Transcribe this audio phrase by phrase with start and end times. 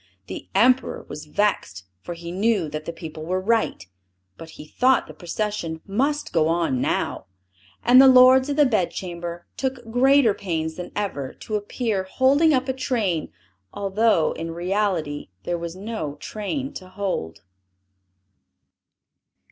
[0.25, 3.85] The Emperor was vexed, for he knew that the people were right;
[4.35, 7.25] but he thought the procession must go on now!
[7.83, 12.67] And the lords of the bedchamber took greater pains than ever, to appear holding up
[12.67, 13.31] a train,
[13.73, 17.43] although, in reality, there was no train to hold.